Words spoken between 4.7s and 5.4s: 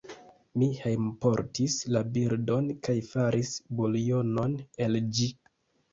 el ĝi.